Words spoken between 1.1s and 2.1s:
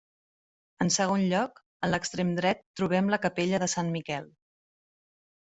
lloc, en